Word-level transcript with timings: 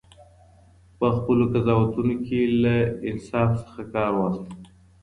په 0.97 1.07
خپلو 1.15 1.43
قضاوتونو 1.53 2.15
کې 2.25 2.39
له 2.61 2.75
انصاف 3.09 3.49
څخه 3.63 3.81
کار 3.93 4.11
واخلئ. 4.15 4.53